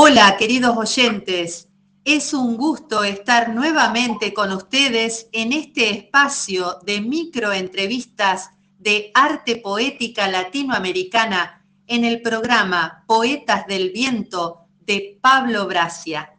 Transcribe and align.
Hola, 0.00 0.36
queridos 0.36 0.76
oyentes. 0.76 1.68
Es 2.04 2.32
un 2.32 2.56
gusto 2.56 3.02
estar 3.02 3.52
nuevamente 3.52 4.32
con 4.32 4.52
ustedes 4.52 5.28
en 5.32 5.52
este 5.52 5.90
espacio 5.90 6.78
de 6.84 7.00
microentrevistas 7.00 8.50
de 8.78 9.10
arte 9.12 9.56
poética 9.56 10.28
latinoamericana 10.28 11.66
en 11.88 12.04
el 12.04 12.22
programa 12.22 13.02
Poetas 13.08 13.66
del 13.66 13.90
Viento 13.90 14.68
de 14.82 15.18
Pablo 15.20 15.66
Bracia. 15.66 16.32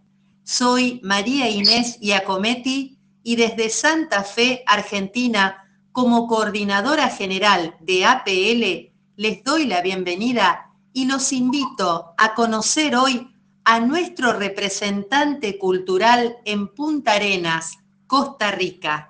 Soy 0.45 1.01
María 1.03 1.49
Inés 1.49 1.97
Iacometti 1.99 2.97
y 3.23 3.35
desde 3.35 3.69
Santa 3.69 4.23
Fe, 4.23 4.63
Argentina, 4.67 5.69
como 5.91 6.27
coordinadora 6.27 7.09
general 7.09 7.75
de 7.81 8.05
APL, 8.05 8.93
les 9.17 9.43
doy 9.43 9.65
la 9.65 9.81
bienvenida 9.81 10.71
y 10.93 11.07
los 11.07 11.33
invito 11.33 12.13
a 12.17 12.33
conocer 12.35 12.95
hoy 12.95 13.29
a 13.63 13.79
nuestro 13.79 14.33
representante 14.33 15.57
cultural 15.57 16.37
en 16.45 16.73
Punta 16.73 17.13
Arenas, 17.13 17.77
Costa 18.07 18.51
Rica. 18.51 19.09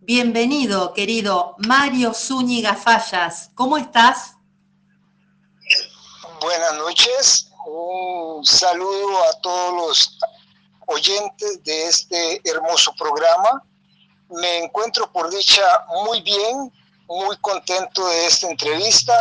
Bienvenido, 0.00 0.92
querido 0.94 1.54
Mario 1.58 2.14
Zúñiga 2.14 2.74
Fallas. 2.74 3.50
¿Cómo 3.54 3.76
estás? 3.76 4.34
Buenas 6.40 6.74
noches. 6.74 7.50
Un 7.66 8.44
saludo 8.44 9.22
a 9.24 9.40
todos 9.40 9.74
los 9.74 10.18
oyentes 10.86 11.62
de 11.62 11.86
este 11.86 12.40
hermoso 12.44 12.92
programa. 12.98 13.62
Me 14.30 14.64
encuentro 14.64 15.12
por 15.12 15.30
dicha 15.30 15.62
muy 16.04 16.22
bien, 16.22 16.72
muy 17.06 17.36
contento 17.38 18.06
de 18.08 18.26
esta 18.26 18.50
entrevista, 18.50 19.12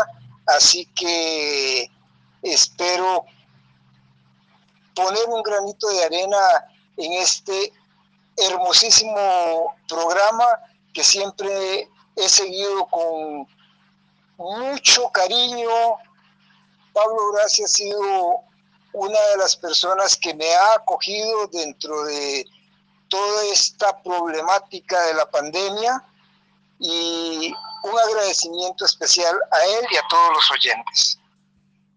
así 0.48 0.86
que 0.96 1.92
espero 2.42 3.26
poner 5.04 5.26
un 5.28 5.44
granito 5.44 5.88
de 5.90 6.04
arena 6.04 6.66
en 6.98 7.14
este 7.14 7.72
hermosísimo 8.36 9.76
programa 9.88 10.46
que 10.94 11.04
siempre 11.04 11.90
he 12.16 12.30
seguido 12.30 12.86
con 12.88 13.48
mucho 14.38 15.10
cariño. 15.12 15.70
Pablo 16.94 17.32
Gracia 17.34 17.66
ha 17.66 17.68
sido 17.68 18.42
una 18.94 19.20
de 19.32 19.38
las 19.38 19.56
personas 19.56 20.18
que 20.18 20.34
me 20.34 20.54
ha 20.54 20.74
acogido 20.74 21.48
dentro 21.48 22.04
de 22.04 22.46
toda 23.08 23.46
esta 23.46 24.02
problemática 24.02 25.02
de 25.08 25.14
la 25.14 25.30
pandemia 25.30 26.04
y 26.80 27.54
un 27.84 28.00
agradecimiento 28.00 28.86
especial 28.86 29.36
a 29.52 29.66
él 29.66 29.86
y 29.92 29.98
a 29.98 30.04
todos 30.10 30.34
los 30.34 30.52
oyentes. 30.52 31.19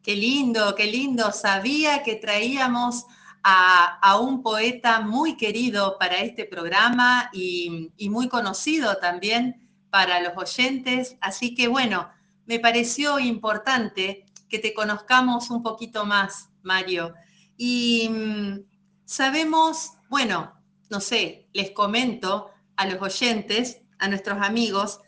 Qué 0.03 0.17
lindo, 0.17 0.75
qué 0.75 0.86
lindo. 0.86 1.31
Sabía 1.33 2.03
que 2.03 2.17
traíamos 2.17 3.06
a, 3.45 4.19
un 4.20 4.42
poeta 4.42 5.00
muy 5.00 5.36
querido 5.36 5.97
para 5.98 6.17
este 6.17 6.45
programa 6.45 7.31
y, 7.33 7.91
y, 7.97 8.08
muy 8.08 8.28
conocido 8.28 8.97
también 8.97 9.69
para 9.91 10.20
los 10.20 10.36
oyentes. 10.36 11.17
Así 11.20 11.55
que 11.55 11.69
bueno, 11.69 12.08
me 12.47 12.58
pareció 12.58 13.19
importante 13.19 14.25
que 14.48 14.58
te 14.58 14.75
conozcamos 14.75 15.50
un 15.50 15.62
poquito 15.62 16.05
más, 16.05 16.50
Mario. 16.62 17.14
Y 17.56 18.08
mm, 18.08 18.61
sabemos, 19.05 19.92
bueno, 20.08 20.53
no 20.91 21.00
sé, 21.00 21.48
les 21.53 21.70
comento 21.70 22.50
a 22.77 22.86
los 22.86 23.00
oyentes, 23.00 23.80
a 23.98 24.08
nuestros 24.08 24.42
amigos, 24.42 25.00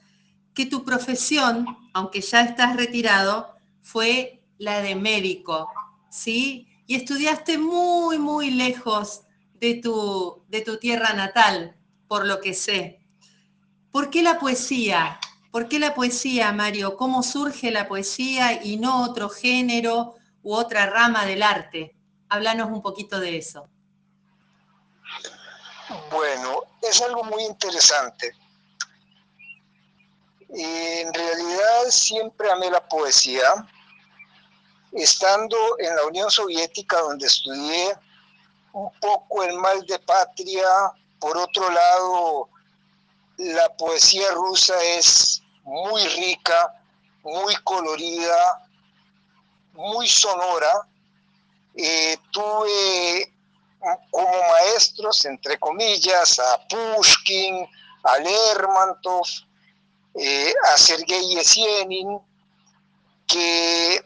que 0.55 0.67
tu 0.67 0.84
profesión, 0.84 1.67
aunque 1.92 2.20
ya 2.20 2.42
estás 2.42 2.77
retirado, 2.77 3.56
fue 3.83 4.44
la 4.58 4.83
de 4.83 4.94
médico, 4.94 5.70
¿sí? 6.10 6.69
Y 6.86 6.97
estudiaste 6.97 7.58
muy, 7.58 8.19
muy 8.19 8.50
lejos 8.50 9.22
de 9.55 9.74
tu, 9.77 10.44
de 10.48 10.60
tu 10.60 10.78
tierra 10.78 11.12
natal, 11.14 11.77
por 12.08 12.27
lo 12.27 12.41
que 12.41 12.55
sé. 12.55 13.00
¿Por 13.91 14.10
qué 14.10 14.22
la 14.22 14.38
poesía? 14.38 15.19
¿Por 15.50 15.69
qué 15.69 15.78
la 15.78 15.94
poesía, 15.94 16.53
Mario? 16.53 16.97
¿Cómo 16.97 17.22
surge 17.22 17.70
la 17.70 17.88
poesía 17.88 18.62
y 18.62 18.76
no 18.76 19.04
otro 19.04 19.28
género 19.28 20.15
u 20.42 20.54
otra 20.54 20.86
rama 20.86 21.25
del 21.26 21.42
arte? 21.42 21.97
Háblanos 22.28 22.71
un 22.71 22.82
poquito 22.82 23.21
de 23.21 23.38
eso. 23.38 23.69
Bueno, 26.10 26.62
es 26.82 27.00
algo 27.03 27.25
muy 27.25 27.44
interesante. 27.44 28.32
En 30.48 31.12
realidad 31.12 31.84
siempre 31.88 32.50
amé 32.50 32.71
la 32.71 32.86
poesía 32.88 33.42
estando 34.94 35.56
en 35.78 35.94
la 35.97 36.05
Unión 36.06 36.31
Soviética, 36.31 37.00
donde 37.00 37.27
estudié 37.27 37.94
un 38.72 38.91
poco 39.00 39.43
el 39.43 39.56
mal 39.59 39.84
de 39.87 39.99
patria, 39.99 40.66
por 41.19 41.37
otro 41.37 41.71
lado, 41.71 42.49
la 43.38 43.69
poesía 43.77 44.31
rusa 44.33 44.75
es 44.83 45.43
muy 45.65 46.03
rica, 46.09 46.75
muy 47.22 47.54
colorida, 47.65 48.69
muy 49.72 50.09
sonora. 50.09 50.87
Eh, 51.77 52.16
tuve 52.31 53.33
como 54.10 54.43
maestros, 54.50 55.25
entre 55.25 55.59
comillas, 55.59 56.38
a 56.38 56.60
Pushkin, 56.69 57.66
a 58.03 58.19
Lermontov, 58.19 59.27
eh, 60.15 60.54
a 60.72 60.77
Sergei 60.77 61.34
Yesenin, 61.34 62.21
que 63.27 64.04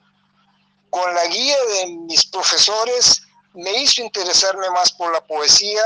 con 0.90 1.14
la 1.14 1.26
guía 1.26 1.56
de 1.74 1.86
mis 1.88 2.26
profesores 2.26 3.22
me 3.54 3.82
hizo 3.82 4.02
interesarme 4.02 4.70
más 4.70 4.92
por 4.92 5.12
la 5.12 5.24
poesía 5.26 5.82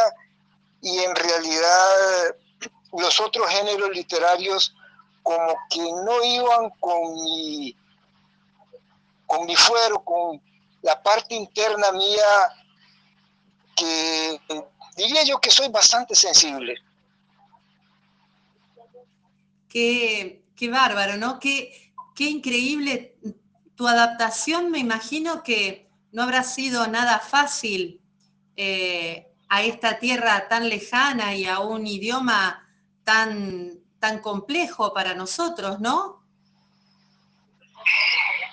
y 0.81 0.99
en 0.99 1.15
realidad 1.15 2.37
los 2.93 3.21
otros 3.21 3.49
géneros 3.49 3.91
literarios 3.91 4.75
como 5.23 5.57
que 5.71 5.81
no 5.81 6.25
iban 6.25 6.71
con 6.81 7.15
mi, 7.15 7.77
con 9.27 9.47
mi 9.47 9.57
fuero, 9.57 10.03
con 10.05 10.43
la 10.83 11.01
parte 11.03 11.35
interna 11.35 11.93
mía 11.93 12.53
que 13.77 14.41
diría 14.97 15.23
yo 15.25 15.41
que 15.41 15.51
soy 15.51 15.69
bastante 15.69 16.15
sensible. 16.15 16.75
Qué, 19.69 20.45
qué 20.55 20.69
bárbaro, 20.69 21.17
¿no? 21.17 21.39
Qué, 21.39 21.93
qué 22.15 22.25
increíble 22.25 23.17
tu 23.82 23.88
adaptación 23.88 24.70
me 24.70 24.78
imagino 24.78 25.43
que 25.43 25.91
no 26.12 26.22
habrá 26.22 26.44
sido 26.44 26.87
nada 26.87 27.19
fácil 27.19 28.00
eh, 28.54 29.26
a 29.48 29.62
esta 29.62 29.98
tierra 29.98 30.47
tan 30.47 30.69
lejana 30.69 31.34
y 31.34 31.47
a 31.47 31.59
un 31.59 31.84
idioma 31.84 32.65
tan, 33.03 33.81
tan 33.98 34.20
complejo 34.20 34.94
para 34.94 35.15
nosotros, 35.15 35.81
¿no? 35.81 36.22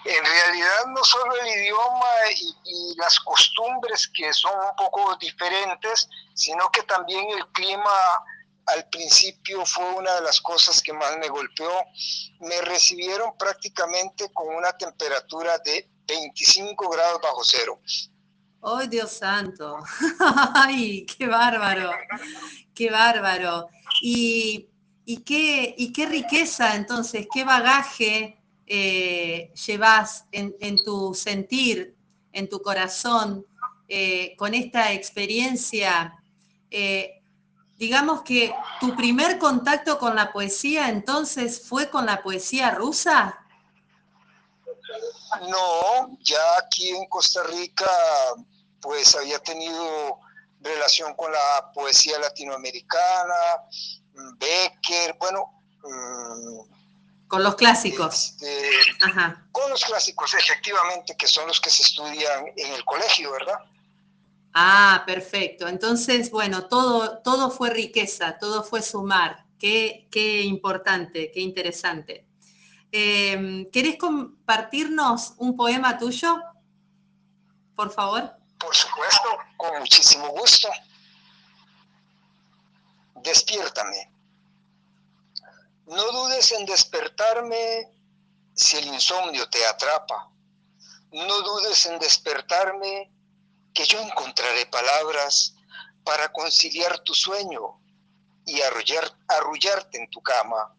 En 0.04 0.26
realidad 0.26 0.86
no 0.96 1.04
solo 1.04 1.32
el 1.36 1.62
idioma 1.62 2.12
y, 2.36 2.96
las 2.98 3.20
costumbres 3.20 4.08
que 4.08 4.34
son 4.34 4.54
un 4.68 4.76
poco 4.76 5.16
diferentes, 5.18 6.10
sino 6.34 6.72
que 6.72 6.82
también 6.82 7.24
el 7.38 7.46
clima 7.50 7.92
al 8.74 8.90
principio 8.90 9.66
fue 9.66 9.84
una 9.94 10.16
de 10.16 10.22
las 10.22 10.42
cosas 10.42 10.82
que 10.82 10.94
más 10.94 11.18
me 11.18 11.28
golpeó. 11.28 11.72
Me 12.42 12.62
recibieron 12.62 13.38
prácticamente 13.38 14.32
con 14.34 14.56
una 14.56 14.72
temperatura 14.74 15.58
de 15.60 15.90
25 16.08 16.90
grados 16.90 17.22
bajo 17.22 17.44
cero. 17.44 17.80
¡Ay, 18.62 18.88
Dios 18.88 19.12
santo! 19.12 19.78
¡Ay, 20.54 21.06
qué 21.06 21.28
bárbaro! 21.28 21.92
¡Qué 22.74 22.90
bárbaro! 22.90 23.70
Y, 24.02 24.68
qué, 25.26 25.74
y 25.78 25.94
qué 25.94 26.06
riqueza 26.06 26.76
entonces, 26.76 27.28
qué 27.34 27.44
bagaje 27.44 28.38
eh, 28.68 29.52
llevas 29.66 30.26
en, 30.32 30.84
tu 30.84 31.14
sentir, 31.14 31.96
en 32.34 32.50
tu 32.50 32.62
corazón, 32.62 33.46
eh, 33.88 34.36
con 34.38 34.54
esta 34.54 34.92
experiencia. 34.92 36.14
Eh, 36.70 37.19
digamos 37.80 38.24
que 38.24 38.54
tu 38.82 38.94
primer 38.96 39.40
contacto 39.40 39.98
con 39.98 40.14
la 40.14 40.34
poesía 40.34 40.90
entonces 40.90 41.66
fue 41.66 41.90
con 41.90 42.06
la 42.06 42.22
poesía 42.22 42.72
rusa. 42.72 43.40
No, 45.48 46.18
ya 46.20 46.58
aquí 46.62 46.90
en 46.90 47.08
Costa 47.08 47.42
Rica 47.44 47.90
pues 48.82 49.16
había 49.16 49.40
tenido 49.40 50.20
relación 50.60 51.14
con 51.16 51.32
la 51.32 51.72
poesía 51.74 52.20
latinoamericana, 52.20 53.64
Becker, 54.38 55.16
bueno... 55.18 55.54
Mm, 55.84 56.80
con 57.30 57.44
los 57.44 57.56
clásicos. 57.56 58.34
Este, 58.42 58.72
con 59.52 59.70
los 59.70 59.86
clásicos, 59.86 60.34
efectivamente, 60.34 61.16
que 61.16 61.28
son 61.28 61.48
los 61.48 61.62
que 61.62 61.70
se 61.70 61.84
estudian 61.84 62.48
en 62.58 62.74
el 62.74 62.84
colegio, 62.84 63.32
¿verdad? 63.32 63.60
Ah, 64.54 65.04
perfecto. 65.06 65.68
Entonces, 65.68 66.32
bueno, 66.32 66.68
todo, 66.68 67.20
todo 67.20 67.52
fue 67.52 67.70
riqueza, 67.70 68.38
todo 68.40 68.64
fue 68.64 68.82
sumar. 68.82 69.46
Qué, 69.60 70.08
qué 70.12 70.42
importante, 70.42 71.32
qué 71.32 71.42
interesante. 71.42 72.26
Em, 72.92 73.70
¿Querés 73.70 73.98
compartirnos 73.98 75.34
un 75.38 75.56
poema 75.56 75.98
tuyo? 75.98 76.42
Por 77.76 77.92
favor. 77.92 78.36
Por 78.58 78.76
supuesto, 78.76 79.30
con 79.58 79.80
muchísimo 79.80 80.30
gusto. 80.30 80.68
Despiértame. 83.16 84.12
No 85.86 86.12
dudes 86.12 86.52
en 86.52 86.66
despertarme 86.66 87.92
si 88.54 88.78
el 88.78 88.88
insomnio 88.88 89.48
te 89.50 89.66
atrapa. 89.66 90.32
No 91.12 91.42
dudes 91.42 91.86
en 91.86 92.00
despertarme 92.00 93.12
que 93.74 93.86
yo 93.86 94.00
encontraré 94.00 94.66
palabras 94.68 95.56
para 96.04 96.32
conciliar 96.32 97.00
tu 97.00 97.14
sueño 97.14 97.80
y 98.46 98.62
arrullarte 98.62 99.98
en 99.98 100.10
tu 100.10 100.22
cama. 100.22 100.76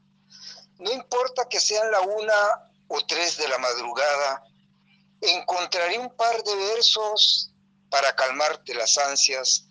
No 0.79 0.91
importa 0.93 1.49
que 1.49 1.61
sean 1.61 1.91
la 1.91 2.01
una 2.01 2.71
o 2.89 3.01
tres 3.07 3.37
de 3.37 3.49
la 3.49 3.59
madrugada, 3.59 4.43
encontraré 5.21 5.99
un 5.99 6.15
par 6.17 6.43
de 6.43 6.55
versos 6.57 7.53
para 7.91 8.15
calmarte 8.17 8.75
las 8.75 8.97
ansias. 8.99 9.67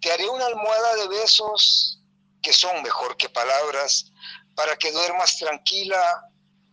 Te 0.00 0.12
haré 0.12 0.28
una 0.28 0.46
almohada 0.46 0.96
de 0.96 1.08
besos 1.08 2.00
que 2.42 2.52
son 2.52 2.82
mejor 2.82 3.16
que 3.16 3.28
palabras 3.28 4.06
para 4.54 4.76
que 4.76 4.92
duermas 4.92 5.38
tranquila 5.38 6.28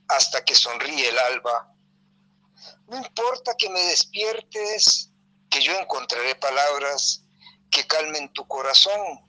hasta 0.07 0.43
que 0.43 0.55
sonríe 0.55 1.09
el 1.09 1.19
alba. 1.19 1.71
No 2.87 2.97
importa 2.97 3.55
que 3.57 3.69
me 3.69 3.81
despiertes, 3.83 5.08
que 5.49 5.61
yo 5.61 5.73
encontraré 5.73 6.35
palabras 6.35 7.25
que 7.69 7.85
calmen 7.87 8.31
tu 8.33 8.47
corazón 8.47 9.19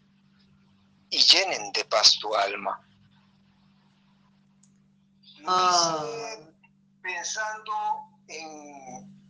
y 1.11 1.19
llenen 1.19 1.73
de 1.73 1.85
paz 1.85 2.19
tu 2.19 2.35
alma. 2.35 2.81
Ah. 5.47 6.05
Pensando 7.03 7.73
en 8.29 9.21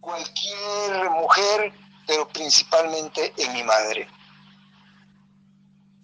cualquier 0.00 1.10
mujer, 1.10 1.72
pero 2.06 2.26
principalmente 2.28 3.32
en 3.36 3.52
mi 3.52 3.62
madre. 3.62 4.08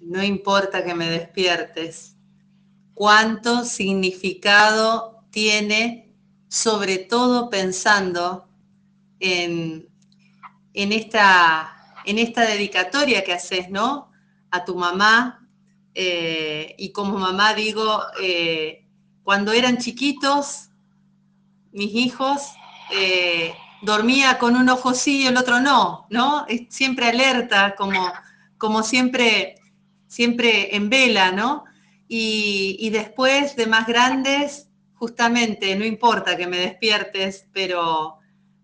No 0.00 0.22
importa 0.22 0.84
que 0.84 0.94
me 0.94 1.08
despiertes. 1.08 2.14
Cuánto 2.94 3.64
significado 3.64 5.24
tiene, 5.30 6.14
sobre 6.48 6.98
todo 6.98 7.50
pensando 7.50 8.48
en, 9.20 9.88
en, 10.78 10.92
esta, 10.92 11.76
en 12.04 12.20
esta 12.20 12.42
dedicatoria 12.42 13.24
que 13.24 13.32
haces, 13.32 13.68
¿no? 13.68 14.12
A 14.52 14.64
tu 14.64 14.76
mamá. 14.76 15.44
Eh, 15.92 16.76
y 16.78 16.92
como 16.92 17.18
mamá 17.18 17.52
digo, 17.54 18.00
eh, 18.22 18.86
cuando 19.24 19.50
eran 19.50 19.78
chiquitos, 19.78 20.68
mis 21.72 21.92
hijos, 21.94 22.42
eh, 22.92 23.52
dormía 23.82 24.38
con 24.38 24.54
un 24.54 24.68
ojo 24.68 24.94
sí 24.94 25.22
y 25.22 25.26
el 25.26 25.36
otro 25.36 25.58
no, 25.58 26.06
¿no? 26.10 26.46
Siempre 26.68 27.08
alerta, 27.08 27.74
como, 27.76 28.12
como 28.56 28.84
siempre, 28.84 29.56
siempre 30.06 30.76
en 30.76 30.90
vela, 30.90 31.32
¿no? 31.32 31.64
Y, 32.06 32.88
después 32.90 33.56
de 33.56 33.66
más 33.66 33.88
grandes, 33.88 34.68
justamente, 34.94 35.74
no 35.74 35.84
importa 35.84 36.36
que 36.36 36.46
me 36.46 36.58
despiertes, 36.58 37.46
pero, 37.52 38.18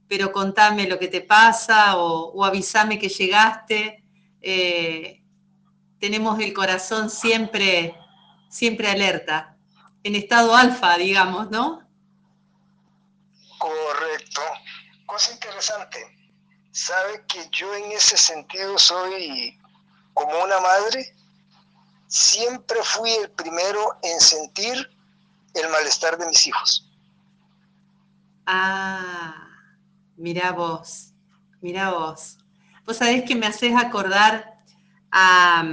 pero 0.08 0.32
contame 0.32 0.86
lo 0.86 0.98
que 0.98 1.08
te 1.08 1.20
pasa 1.20 1.96
o, 1.96 2.44
avísame 2.44 2.98
que 2.98 3.08
llegaste. 3.08 4.04
Eh, 4.40 5.22
tenemos 6.00 6.38
el 6.40 6.52
corazón 6.52 7.10
siempre, 7.10 7.96
siempre 8.48 8.88
alerta, 8.88 9.56
en 10.02 10.14
estado 10.16 10.54
alfa, 10.54 10.96
digamos, 10.98 11.50
¿no? 11.50 11.82
Correcto 13.58 14.42
cosa 15.14 15.32
interesante, 15.32 15.98
sabe 16.72 17.24
que 17.28 17.48
yo 17.52 17.72
en 17.74 17.92
ese 17.92 18.16
sentido 18.16 18.76
soy 18.78 19.56
como 20.12 20.42
una 20.42 20.60
madre, 20.60 21.14
siempre 22.08 22.82
fui 22.82 23.10
el 23.12 23.30
primero 23.30 23.96
en 24.02 24.20
sentir 24.20 24.90
el 25.54 25.68
malestar 25.68 26.18
de 26.18 26.26
mis 26.26 26.46
hijos. 26.48 26.90
Ah, 28.46 29.43
mira 30.16 30.52
vos, 30.52 31.12
mira 31.60 31.90
vos. 31.90 32.38
Vos 32.86 32.96
sabés 32.96 33.24
que 33.24 33.34
me 33.34 33.46
haces 33.46 33.74
acordar 33.74 34.58
a, 35.10 35.64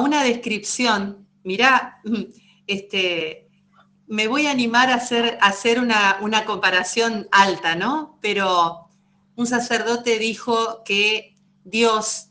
una 0.00 0.22
descripción, 0.22 1.26
mirá, 1.42 2.00
este, 2.66 3.48
me 4.06 4.28
voy 4.28 4.46
a 4.46 4.50
animar 4.50 4.90
a 4.90 4.96
hacer, 4.96 5.38
hacer 5.40 5.80
una, 5.80 6.18
una, 6.20 6.44
comparación 6.44 7.28
alta, 7.32 7.74
¿no? 7.74 8.18
Pero 8.20 8.88
un 9.36 9.46
sacerdote 9.46 10.18
dijo 10.18 10.82
que 10.84 11.36
Dios 11.64 12.28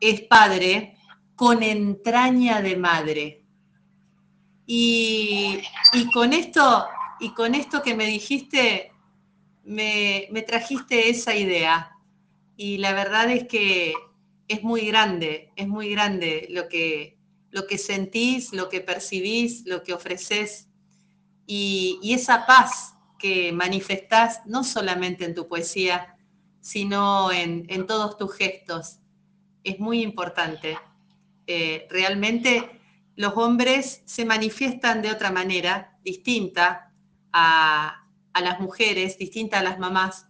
es 0.00 0.22
padre 0.22 0.96
con 1.36 1.62
entraña 1.62 2.60
de 2.60 2.76
madre. 2.76 3.44
Y, 4.66 5.60
con, 6.12 6.32
esto, 6.32 6.86
y 7.20 7.30
con 7.30 7.54
esto 7.54 7.82
que 7.82 7.94
me 7.94 8.06
dijiste, 8.06 8.91
me, 9.64 10.28
trajiste 10.46 11.08
esa 11.08 11.34
idea. 11.34 11.92
Y 12.56 12.78
la 12.78 12.92
verdad 12.92 13.30
es 13.30 13.46
que 13.46 13.94
es 14.48 14.62
muy 14.62 14.86
grande, 14.86 15.50
es 15.56 15.68
muy 15.68 15.90
grande 15.90 16.46
lo 16.50 16.68
que, 16.68 17.18
lo 17.50 17.66
que 17.66 17.78
sentís, 17.78 18.52
lo 18.52 18.68
que 18.68 18.80
percibís, 18.80 19.64
lo 19.66 19.82
que 19.82 19.94
ofreces 19.94 20.68
y, 21.46 22.00
esa 22.12 22.46
paz 22.46 22.94
que 23.18 23.52
manifestás 23.52 24.40
no 24.46 24.64
solamente 24.64 25.24
en 25.24 25.34
tu 25.34 25.48
poesía, 25.48 26.16
sino 26.60 27.32
en, 27.32 27.86
todos 27.86 28.16
tus 28.16 28.34
gestos, 28.34 28.98
es 29.64 29.78
muy 29.78 30.02
importante. 30.02 30.78
Eh, 31.46 31.86
realmente 31.90 32.80
los 33.16 33.34
hombres 33.36 34.02
se 34.04 34.24
manifiestan 34.24 35.02
de 35.02 35.10
otra 35.10 35.30
manera, 35.30 35.98
distinta 36.04 36.92
a, 37.32 38.02
las 38.40 38.60
mujeres, 38.60 39.18
distinta 39.18 39.58
a 39.58 39.62
las 39.62 39.78
mamás, 39.78 40.26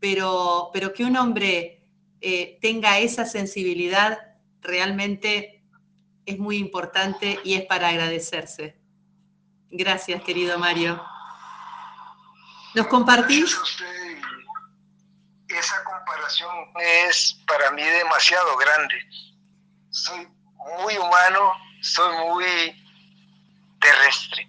pero, 0.00 0.70
pero 0.72 0.92
que 0.92 1.04
un 1.04 1.16
hombre 1.16 1.82
eh, 2.20 2.58
tenga 2.60 2.98
esa 2.98 3.24
sensibilidad 3.24 4.18
realmente 4.60 5.64
es 6.26 6.38
muy 6.38 6.56
importante 6.58 7.38
y 7.44 7.54
es 7.54 7.64
para 7.64 7.88
agradecerse. 7.88 8.78
Gracias, 9.70 10.22
querido 10.22 10.58
Mario. 10.58 11.02
¿Nos 12.74 12.86
compartís? 12.88 13.56
Esa 15.48 15.84
comparación 15.84 16.50
es 17.06 17.40
para 17.46 17.70
mí 17.70 17.82
demasiado 17.82 18.56
grande. 18.56 18.94
Soy 19.90 20.28
muy 20.82 20.96
humano, 20.98 21.52
soy 21.80 22.16
muy 22.28 22.44
terrestre. 23.80 24.48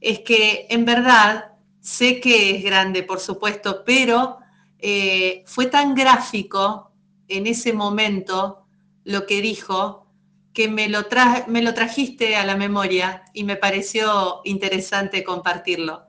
Es 0.00 0.20
que 0.20 0.66
en 0.68 0.84
verdad 0.84 1.53
sé 1.84 2.18
que 2.18 2.56
es 2.56 2.64
grande, 2.64 3.02
por 3.02 3.20
supuesto, 3.20 3.82
pero 3.84 4.38
eh, 4.78 5.44
fue 5.46 5.66
tan 5.66 5.94
gráfico 5.94 6.90
en 7.28 7.46
ese 7.46 7.74
momento 7.74 8.64
lo 9.04 9.26
que 9.26 9.42
dijo 9.42 10.06
que 10.54 10.68
me 10.68 10.88
lo, 10.88 11.04
trajiste 11.04 12.36
a 12.36 12.46
la 12.46 12.56
memoria 12.56 13.24
y 13.34 13.44
me 13.44 13.56
pareció 13.56 14.40
interesante 14.44 15.22
compartirlo. 15.22 16.06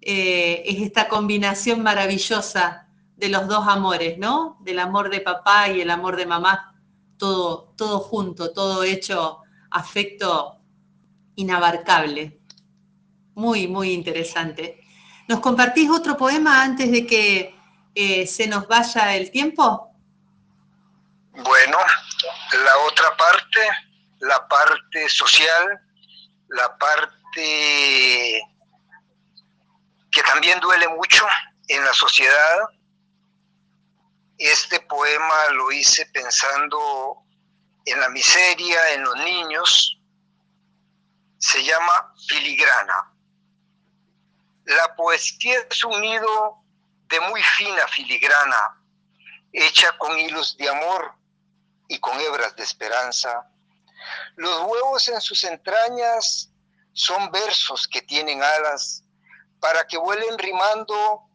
Eh, 0.00 0.62
es 0.64 0.80
esta 0.80 1.08
combinación 1.08 1.82
maravillosa 1.82 2.88
de 3.14 3.28
los 3.28 3.46
dos 3.48 3.68
amores, 3.68 4.16
¿no? 4.16 4.56
Del 4.62 4.78
amor 4.78 5.10
de 5.10 5.20
papá 5.20 5.68
y 5.68 5.82
el 5.82 5.90
amor 5.90 6.16
de 6.16 6.24
mamá, 6.24 6.74
todo, 7.18 7.74
todo 7.76 8.00
junto, 8.00 8.52
todo 8.54 8.82
hecho 8.82 9.40
afecto 9.70 10.56
inabarcable. 11.34 12.40
Muy, 13.34 13.68
muy 13.68 13.92
interesante. 13.92 14.81
¿Nos 15.28 15.40
compartís 15.40 15.90
otro 15.90 16.16
poema 16.16 16.62
antes 16.62 16.90
de 16.90 17.06
que 17.06 17.54
eh, 17.94 18.26
se 18.26 18.46
nos 18.46 18.66
vaya 18.66 19.14
el 19.14 19.30
tiempo? 19.30 19.90
Bueno, 21.32 21.78
la 22.52 22.78
otra 22.86 23.16
parte, 23.16 23.60
la 24.20 24.46
parte 24.48 25.08
social, 25.08 25.80
la 26.48 26.76
parte 26.76 28.42
que 30.10 30.22
también 30.24 30.60
duele 30.60 30.88
mucho 30.88 31.26
en 31.68 31.84
la 31.84 31.94
sociedad. 31.94 32.68
Este 34.36 34.80
poema 34.80 35.48
lo 35.52 35.72
hice 35.72 36.04
pensando 36.06 37.22
en 37.86 38.00
la 38.00 38.08
miseria, 38.10 38.94
en 38.94 39.04
los 39.04 39.16
niños. 39.16 39.98
Se 41.38 41.64
llama 41.64 42.12
Filigrana. 42.28 43.11
La 44.64 44.94
poesía 44.94 45.58
es 45.68 45.84
un 45.84 46.00
nido 46.00 46.62
de 47.08 47.20
muy 47.20 47.42
fina 47.42 47.86
filigrana, 47.88 48.80
hecha 49.52 49.96
con 49.98 50.18
hilos 50.18 50.56
de 50.56 50.68
amor 50.68 51.14
y 51.88 51.98
con 51.98 52.18
hebras 52.20 52.54
de 52.56 52.62
esperanza. 52.62 53.50
Los 54.36 54.60
huevos 54.62 55.08
en 55.08 55.20
sus 55.20 55.42
entrañas 55.44 56.50
son 56.92 57.30
versos 57.32 57.88
que 57.88 58.02
tienen 58.02 58.42
alas 58.42 59.02
para 59.60 59.86
que 59.86 59.98
vuelen 59.98 60.38
rimando 60.38 61.28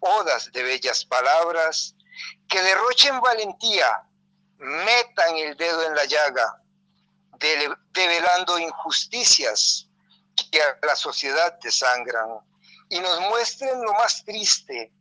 odas 0.00 0.50
de 0.52 0.62
bellas 0.62 1.04
palabras 1.04 1.94
que 2.48 2.62
derrochen 2.62 3.20
valentía, 3.20 4.02
metan 4.58 5.36
el 5.36 5.56
dedo 5.56 5.82
en 5.86 5.94
la 5.94 6.04
llaga, 6.04 6.62
develando 7.92 8.58
injusticias 8.58 9.88
que 10.50 10.62
a 10.62 10.78
la 10.82 10.96
sociedad 10.96 11.58
desangran 11.62 12.40
y 12.94 13.00
nos 13.00 13.20
muestren 13.22 13.82
lo 13.82 13.92
más 13.94 14.24
triste, 14.24 14.92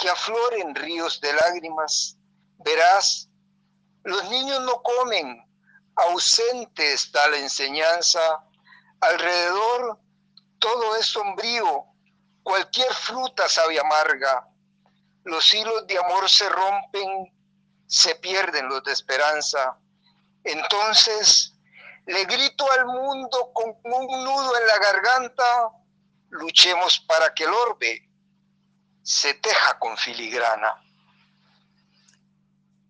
que 0.00 0.08
afloren 0.08 0.74
ríos 0.74 1.20
de 1.20 1.30
lágrimas. 1.34 2.16
Verás, 2.56 3.28
los 4.02 4.30
niños 4.30 4.62
no 4.62 4.82
comen, 4.82 5.44
ausente 5.94 6.94
está 6.94 7.28
la 7.28 7.36
enseñanza, 7.36 8.42
alrededor 9.02 10.00
todo 10.58 10.96
es 10.96 11.04
sombrío, 11.04 11.84
cualquier 12.42 12.90
fruta 12.94 13.46
sabe 13.46 13.78
amarga, 13.78 14.48
los 15.24 15.52
hilos 15.52 15.86
de 15.86 15.98
amor 15.98 16.30
se 16.30 16.48
rompen, 16.48 17.30
se 17.86 18.14
pierden 18.14 18.70
los 18.70 18.82
de 18.84 18.92
esperanza. 18.92 19.76
Entonces 20.44 21.52
le 22.06 22.24
grito 22.24 22.72
al 22.72 22.86
mundo 22.86 23.52
con 23.52 23.76
un 23.84 24.24
nudo 24.24 24.56
en 24.56 24.66
la 24.66 24.78
garganta, 24.78 25.72
luchemos 26.32 26.98
para 27.00 27.32
que 27.34 27.44
el 27.44 27.50
orbe 27.50 28.08
se 29.02 29.34
teja 29.34 29.78
con 29.78 29.96
filigrana. 29.96 30.82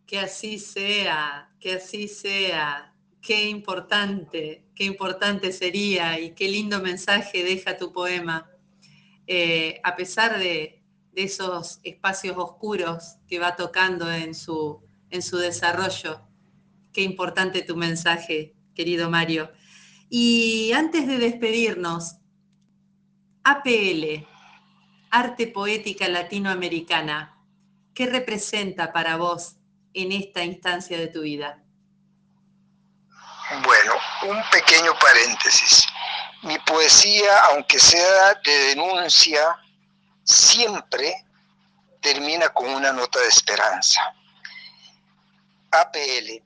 Que 0.06 0.20
así 0.20 0.58
sea, 0.58 1.50
que 1.60 1.74
así 1.74 2.08
sea. 2.08 2.94
Qué 3.20 3.48
importante, 3.48 4.64
qué 4.74 4.84
importante 4.84 5.52
sería 5.52 6.18
y 6.18 6.34
qué 6.34 6.48
lindo 6.48 6.80
mensaje 6.80 7.44
deja 7.44 7.76
tu 7.76 7.92
poema. 7.92 8.50
Eh, 9.26 9.80
a 9.84 9.94
pesar 9.94 10.38
de, 10.38 10.82
de, 11.12 11.22
esos 11.22 11.78
espacios 11.84 12.36
oscuros 12.36 13.16
que 13.28 13.38
va 13.38 13.54
tocando 13.54 14.10
en 14.12 14.34
su, 14.34 14.84
en 15.10 15.22
su 15.22 15.38
desarrollo, 15.38 16.20
qué 16.92 17.02
importante 17.02 17.62
tu 17.62 17.76
mensaje, 17.76 18.56
querido 18.74 19.08
Mario. 19.08 19.52
Y 20.10 20.72
antes 20.72 21.06
de 21.06 21.18
despedirnos, 21.18 22.16
APL, 23.44 24.26
Arte 25.10 25.48
Poética 25.48 26.08
Latinoamericana, 26.08 27.36
¿qué 27.94 28.06
representa 28.06 28.92
para 28.92 29.16
vos 29.16 29.56
en 29.94 30.12
esta 30.12 30.44
instancia 30.44 30.96
de 30.96 31.08
tu 31.08 31.22
vida? 31.22 31.62
Bueno, 33.64 33.94
un 34.28 34.42
pequeño 34.50 34.92
paréntesis. 34.98 35.86
Mi 36.42 36.58
poesía, 36.60 37.44
aunque 37.50 37.78
sea 37.78 38.34
de 38.44 38.58
denuncia, 38.68 39.56
siempre 40.24 41.12
termina 42.00 42.48
con 42.50 42.68
una 42.70 42.92
nota 42.92 43.18
de 43.20 43.28
esperanza. 43.28 44.00
APL 45.72 46.42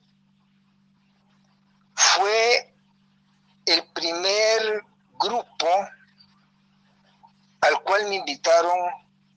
fue 1.93 2.73
el 3.65 3.83
primer 3.93 4.83
grupo 5.19 5.67
al 7.61 7.81
cual 7.83 8.07
me 8.07 8.15
invitaron 8.15 8.77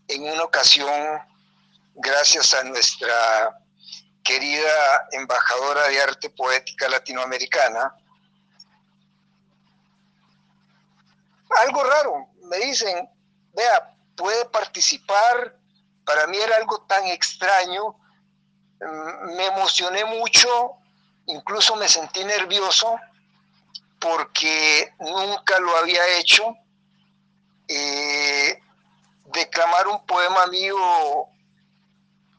en 0.08 0.24
una 0.24 0.44
ocasión, 0.44 1.20
gracias 1.94 2.54
a 2.54 2.64
nuestra 2.64 3.56
querida 4.22 5.08
embajadora 5.12 5.88
de 5.88 6.02
arte 6.02 6.30
poética 6.30 6.88
latinoamericana. 6.88 7.94
Algo 11.58 11.82
raro, 11.82 12.28
me 12.42 12.58
dicen, 12.58 13.08
vea, 13.54 13.94
puede 14.16 14.44
participar, 14.46 15.56
para 16.04 16.26
mí 16.26 16.36
era 16.36 16.56
algo 16.56 16.82
tan 16.82 17.06
extraño, 17.06 17.96
mm, 18.80 19.36
me 19.36 19.46
emocioné 19.46 20.04
mucho, 20.04 20.76
incluso 21.26 21.76
me 21.76 21.88
sentí 21.88 22.24
nervioso 22.24 22.98
porque 23.98 24.94
nunca 24.98 25.58
lo 25.60 25.76
había 25.76 26.06
hecho 26.18 26.56
eh, 27.72 28.60
declamar 29.26 29.86
un 29.86 30.04
poema 30.04 30.46
mío 30.48 30.76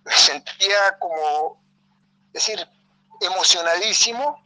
me 0.04 0.14
sentía 0.14 0.98
como, 1.00 1.64
decir, 2.34 2.68
emocionadísimo, 3.22 4.44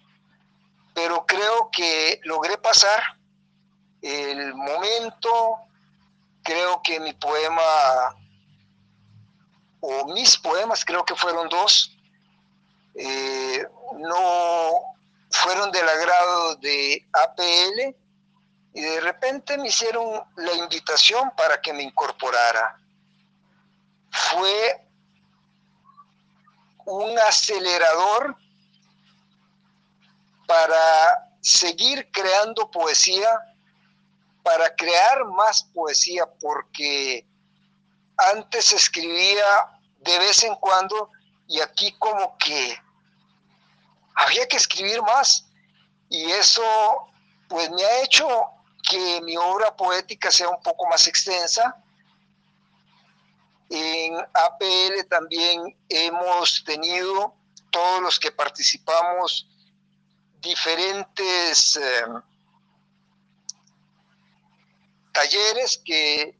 pero 0.93 1.25
creo 1.25 1.71
que 1.71 2.19
logré 2.23 2.57
pasar 2.57 3.01
el 4.01 4.53
momento, 4.53 5.57
creo 6.43 6.81
que 6.83 6.99
mi 6.99 7.13
poema, 7.13 8.15
o 9.79 10.13
mis 10.13 10.37
poemas, 10.37 10.85
creo 10.85 11.03
que 11.03 11.15
fueron 11.15 11.49
dos, 11.49 11.97
eh, 12.93 13.67
no 13.97 14.71
fueron 15.31 15.71
del 15.71 15.89
agrado 15.89 16.55
de 16.57 17.07
APL, 17.11 18.04
y 18.75 18.81
de 18.81 18.99
repente 18.99 19.57
me 19.57 19.69
hicieron 19.69 20.21
la 20.35 20.51
invitación 20.51 21.31
para 21.37 21.61
que 21.61 21.71
me 21.71 21.81
incorporara. 21.81 22.77
Fue 24.11 24.85
un 26.85 27.17
acelerador 27.19 28.35
para 30.45 31.31
seguir 31.39 32.11
creando 32.11 32.69
poesía, 32.69 33.29
para 34.43 34.75
crear 34.75 35.23
más 35.23 35.63
poesía, 35.73 36.25
porque 36.41 37.25
antes 38.17 38.73
escribía 38.73 39.71
de 39.99 40.19
vez 40.19 40.43
en 40.43 40.53
cuando 40.55 41.11
y 41.47 41.61
aquí 41.61 41.93
como 41.97 42.37
que 42.37 42.77
había 44.15 44.45
que 44.49 44.57
escribir 44.57 45.01
más 45.01 45.45
y 46.09 46.29
eso 46.31 46.61
pues 47.47 47.69
me 47.71 47.81
ha 47.81 48.01
hecho 48.01 48.51
que 48.89 49.21
mi 49.21 49.35
obra 49.37 49.75
poética 49.75 50.31
sea 50.31 50.49
un 50.49 50.61
poco 50.61 50.87
más 50.87 51.07
extensa. 51.07 51.75
En 53.69 54.15
APL 54.15 55.07
también 55.09 55.75
hemos 55.89 56.63
tenido, 56.63 57.33
todos 57.71 58.01
los 58.01 58.19
que 58.19 58.31
participamos, 58.31 59.47
diferentes 60.39 61.75
em, 61.75 62.21
talleres 65.11 65.81
que 65.83 66.37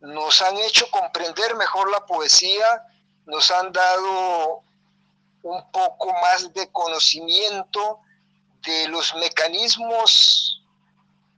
nos 0.00 0.42
han 0.42 0.56
hecho 0.58 0.90
comprender 0.90 1.54
mejor 1.54 1.90
la 1.90 2.04
poesía, 2.04 2.82
nos 3.26 3.50
han 3.50 3.72
dado 3.72 4.62
un 5.42 5.70
poco 5.70 6.12
más 6.20 6.52
de 6.52 6.70
conocimiento 6.72 8.00
de 8.64 8.88
los 8.88 9.14
mecanismos 9.14 10.45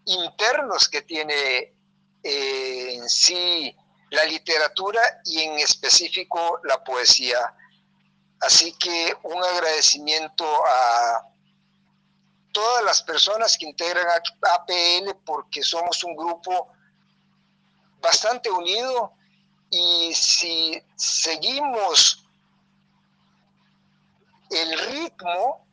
internos 0.09 0.89
que 0.89 1.03
tiene 1.03 1.75
eh, 2.23 2.95
en 2.95 3.09
sí 3.09 3.75
la 4.11 4.25
literatura 4.25 5.01
y 5.25 5.43
en 5.43 5.59
específico 5.59 6.61
la 6.65 6.83
poesía. 6.83 7.55
Así 8.41 8.73
que 8.79 9.15
un 9.25 9.43
agradecimiento 9.43 10.45
a 10.67 11.29
todas 12.53 12.85
las 12.85 13.03
personas 13.03 13.57
que 13.59 13.67
integran 13.67 14.07
APL 14.09 15.15
porque 15.27 15.63
somos 15.63 16.03
un 16.05 16.17
grupo 16.17 16.73
bastante 18.01 18.51
unido 18.51 19.13
y 19.71 20.15
si 20.15 20.83
seguimos 20.97 22.25
el 24.51 24.79
ritmo, 24.79 25.67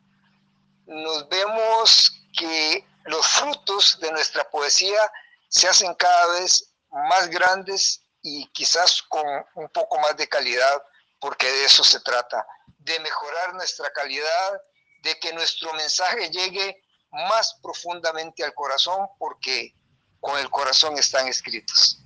nos 0.86 1.28
vemos 1.28 2.12
que 2.36 2.84
los 3.06 3.26
frutos 3.26 3.98
de 4.00 4.10
nuestra 4.12 4.48
poesía 4.50 5.00
se 5.48 5.68
hacen 5.68 5.94
cada 5.94 6.40
vez 6.40 6.74
más 6.90 7.28
grandes 7.28 8.02
y 8.22 8.46
quizás 8.48 9.02
con 9.02 9.24
un 9.54 9.68
poco 9.68 9.98
más 10.00 10.16
de 10.16 10.28
calidad, 10.28 10.82
porque 11.20 11.46
de 11.46 11.64
eso 11.64 11.84
se 11.84 12.00
trata, 12.00 12.44
de 12.78 12.98
mejorar 13.00 13.54
nuestra 13.54 13.90
calidad, 13.92 14.60
de 15.02 15.18
que 15.20 15.32
nuestro 15.32 15.72
mensaje 15.74 16.30
llegue 16.30 16.82
más 17.10 17.58
profundamente 17.62 18.44
al 18.44 18.54
corazón, 18.54 19.06
porque 19.18 19.74
con 20.20 20.38
el 20.38 20.50
corazón 20.50 20.98
están 20.98 21.28
escritos. 21.28 22.02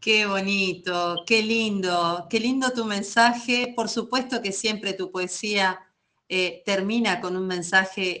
Qué 0.00 0.26
bonito, 0.26 1.24
qué 1.26 1.42
lindo, 1.42 2.26
qué 2.30 2.40
lindo 2.40 2.72
tu 2.72 2.84
mensaje. 2.84 3.72
Por 3.74 3.88
supuesto 3.88 4.40
que 4.42 4.52
siempre 4.52 4.92
tu 4.92 5.10
poesía 5.10 5.87
eh, 6.30 6.62
termina 6.66 7.22
con 7.22 7.36
un 7.36 7.46
mensaje 7.46 8.20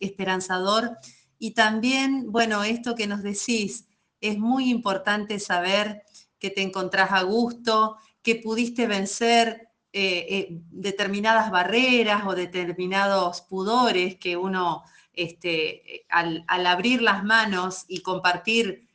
esperanzador. 0.00 0.96
Y 1.38 1.50
también, 1.50 2.32
bueno, 2.32 2.64
esto 2.64 2.94
que 2.94 3.06
nos 3.06 3.22
decís, 3.22 3.86
es 4.22 4.38
muy 4.38 4.70
importante 4.70 5.38
saber 5.38 6.02
que 6.38 6.48
te 6.48 6.62
encontrás 6.62 7.12
a 7.12 7.22
gusto, 7.22 7.98
que 8.22 8.36
pudiste 8.36 8.86
vencer 8.86 9.68
eh, 9.92 10.26
eh, 10.30 10.48
determinadas 10.70 11.50
barreras 11.50 12.22
o 12.26 12.34
determinados 12.34 13.42
pudores 13.42 14.16
que 14.16 14.34
uno, 14.34 14.84
este, 15.12 16.06
al, 16.08 16.46
abrir 16.48 17.02
las 17.02 17.22
manos 17.22 17.84
y 17.86 18.00
compartir 18.00 18.88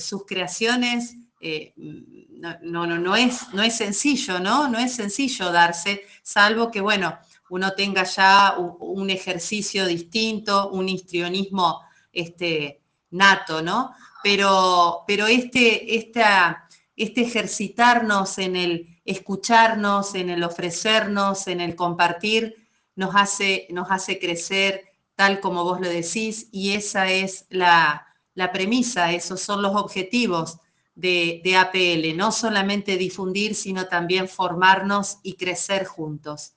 sus 0.00 0.26
creaciones, 0.26 1.14
no, 2.36 2.86
no, 2.88 2.98
no, 2.98 3.14
es, 3.14 3.54
no 3.54 3.62
es 3.62 3.76
sencillo, 3.76 4.40
¿no? 4.40 4.66
No 4.66 4.80
es 4.80 4.94
sencillo 4.94 5.52
darse, 5.52 6.02
salvo 6.24 6.72
que, 6.72 6.80
bueno, 6.80 7.16
uno 7.50 7.72
tenga 7.72 8.04
ya 8.04 8.56
un, 8.58 9.10
ejercicio 9.10 9.86
distinto, 9.86 10.70
un 10.70 10.88
histrionismo 10.88 11.82
este, 12.12 12.80
nato, 13.10 13.62
¿no? 13.62 13.92
Pero, 14.22 15.04
pero 15.06 15.26
este, 15.26 15.96
esta, 15.96 16.68
este 16.96 17.22
ejercitarnos 17.22 18.38
en 18.38 18.56
el 18.56 19.00
escucharnos, 19.04 20.14
en 20.14 20.30
el 20.30 20.42
ofrecernos, 20.42 21.46
en 21.46 21.60
el 21.60 21.74
compartir, 21.74 22.54
nos 22.96 23.14
hace, 23.14 23.66
nos 23.70 23.90
hace 23.90 24.18
crecer 24.18 24.84
tal 25.14 25.40
como 25.40 25.64
vos 25.64 25.80
lo 25.80 25.88
decís, 25.88 26.48
y 26.50 26.72
esa 26.72 27.10
es 27.10 27.44
la, 27.50 28.06
la 28.34 28.52
premisa, 28.52 29.12
esos 29.12 29.40
son 29.40 29.60
los 29.60 29.76
objetivos 29.76 30.58
de, 30.94 31.56
APL, 31.56 32.16
no 32.16 32.32
solamente 32.32 32.96
difundir, 32.96 33.54
sino 33.54 33.86
también 33.86 34.28
formarnos 34.28 35.18
y 35.22 35.34
crecer 35.34 35.84
juntos. 35.84 36.54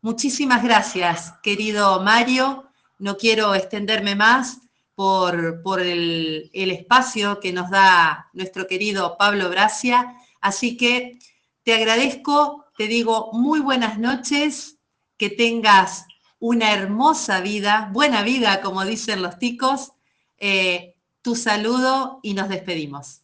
Muchísimas 0.00 0.62
gracias, 0.62 1.34
querido 1.42 2.00
Mario. 2.00 2.70
No 2.98 3.16
quiero 3.16 3.54
extenderme 3.54 4.14
más 4.14 4.58
por, 4.94 5.62
por 5.62 5.80
el, 5.80 6.50
el, 6.52 6.70
espacio 6.70 7.40
que 7.40 7.52
nos 7.52 7.70
da 7.70 8.28
nuestro 8.32 8.66
querido 8.66 9.16
Pablo 9.16 9.48
Bracia. 9.50 10.14
Así 10.40 10.76
que 10.76 11.18
te 11.64 11.74
agradezco, 11.74 12.66
te 12.76 12.86
digo 12.86 13.30
muy 13.32 13.60
buenas 13.60 13.98
noches, 13.98 14.78
que 15.16 15.30
tengas 15.30 16.06
una 16.38 16.72
hermosa 16.72 17.40
vida, 17.40 17.88
buena 17.92 18.22
vida, 18.22 18.60
como 18.60 18.84
dicen 18.84 19.22
los 19.22 19.38
ticos. 19.38 19.92
Eh, 20.38 20.94
tu 21.22 21.34
saludo 21.34 22.20
y 22.22 22.34
nos 22.34 22.48
despedimos. 22.48 23.22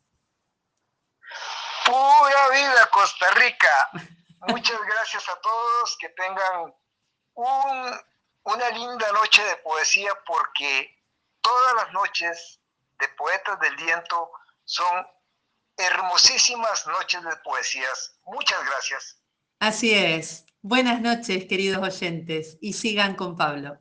Pura 1.86 2.48
vida, 2.52 2.90
Costa 2.92 3.30
Rica. 3.30 4.14
Muchas 4.48 4.80
gracias 4.80 5.28
a 5.28 5.40
todos, 5.40 5.96
que 5.98 6.08
tengan 6.10 6.74
una 7.34 8.70
linda 8.70 9.12
noche 9.12 9.42
de 9.44 9.56
poesía, 9.56 10.10
porque 10.26 11.02
todas 11.40 11.74
las 11.74 11.92
noches 11.92 12.60
de 12.98 13.08
Poetas 13.08 13.58
del 13.60 13.76
Viento 13.76 14.30
son 14.64 15.06
hermosísimas 15.76 16.86
noches 16.86 17.22
de 17.22 17.36
poesías. 17.38 18.16
Muchas 18.26 18.64
gracias. 18.66 19.18
Así 19.60 19.94
es. 19.94 20.46
Buenas 20.62 21.00
noches, 21.00 21.46
queridos 21.46 21.82
oyentes, 21.82 22.56
y 22.60 22.72
sigan 22.72 23.16
con 23.16 23.36
Pablo. 23.36 23.78